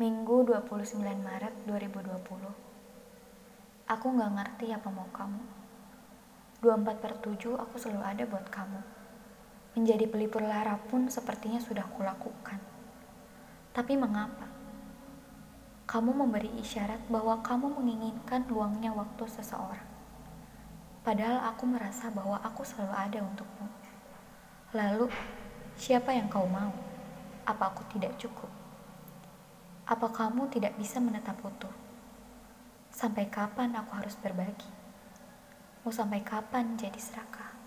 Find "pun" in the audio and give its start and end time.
10.88-11.04